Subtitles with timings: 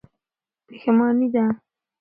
[0.67, 1.45] پښېماني ده.